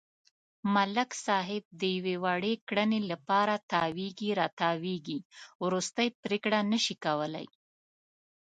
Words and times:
ملک 0.75 1.09
صاحب 1.25 1.63
د 1.81 1.81
یوې 1.97 2.15
وړې 2.23 2.53
کړنې 2.67 2.99
لپاره 3.11 3.53
تاوېږي 3.71 4.31
را 4.39 4.47
تاووېږي، 4.59 5.19
ورستۍ 5.65 6.09
پرېکړه 6.23 6.59
نشي 6.71 6.95
کولای. 7.05 7.47